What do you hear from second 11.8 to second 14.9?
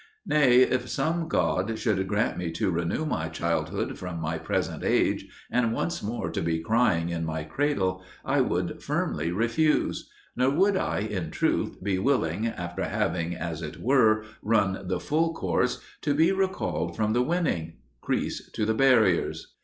be willing, after having, as it were, run